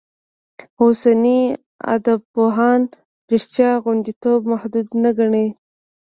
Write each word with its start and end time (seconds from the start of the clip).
اوسني 0.81 1.39
ادبپوهان 1.93 2.81
رشتیا 3.33 3.69
غوندېتوب 3.83 4.39
محدود 4.51 4.87
نه 5.03 5.11
ګڼي. 5.17 5.47